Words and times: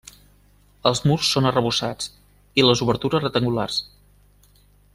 Els 0.91 1.01
murs 1.09 1.27
són 1.35 1.49
arrebossats 1.49 2.07
i 2.63 2.65
les 2.69 2.81
obertures 2.87 3.25
rectangulars. 3.27 3.79